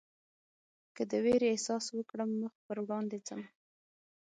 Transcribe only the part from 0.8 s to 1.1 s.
که